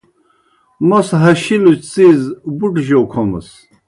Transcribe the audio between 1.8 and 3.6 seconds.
څِیز بُٹوْ جَوْ کھومَس۔